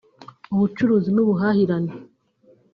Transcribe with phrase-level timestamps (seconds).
[0.53, 1.91] Ubucuruzi n’ubuhahirane